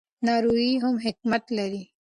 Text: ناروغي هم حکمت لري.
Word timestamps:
ناروغي 0.25 0.71
هم 0.83 0.95
حکمت 1.05 1.43
لري. 1.57 1.83